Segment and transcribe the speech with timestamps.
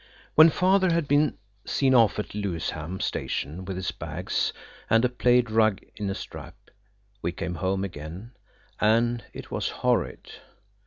[0.33, 4.51] When Father had been seen off at Lewisham Station with his bags,
[4.89, 6.55] and a plaid rug in a strap,
[7.21, 8.31] we came home again,
[8.79, 10.27] and it was horrid.